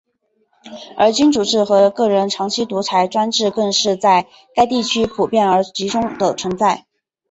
[0.97, 6.87] 而君主制和个人长期独裁专制更是在该地区普遍而集中地存在。